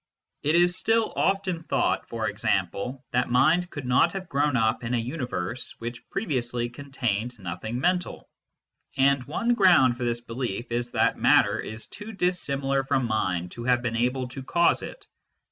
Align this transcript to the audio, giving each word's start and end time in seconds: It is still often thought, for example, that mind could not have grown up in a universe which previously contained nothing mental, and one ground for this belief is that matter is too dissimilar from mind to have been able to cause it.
It 0.41 0.55
is 0.55 0.75
still 0.75 1.13
often 1.15 1.61
thought, 1.61 2.09
for 2.09 2.27
example, 2.27 3.05
that 3.11 3.29
mind 3.29 3.69
could 3.69 3.85
not 3.85 4.13
have 4.13 4.29
grown 4.29 4.55
up 4.57 4.83
in 4.83 4.95
a 4.95 4.97
universe 4.97 5.75
which 5.77 6.09
previously 6.09 6.69
contained 6.69 7.37
nothing 7.37 7.79
mental, 7.79 8.27
and 8.97 9.23
one 9.25 9.53
ground 9.53 9.97
for 9.97 10.03
this 10.03 10.21
belief 10.21 10.71
is 10.71 10.89
that 10.93 11.19
matter 11.19 11.59
is 11.59 11.85
too 11.85 12.13
dissimilar 12.13 12.83
from 12.83 13.05
mind 13.05 13.51
to 13.51 13.65
have 13.65 13.83
been 13.83 13.95
able 13.95 14.27
to 14.29 14.41
cause 14.41 14.81
it. 14.81 15.05